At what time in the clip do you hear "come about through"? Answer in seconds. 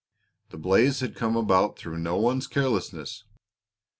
1.15-1.99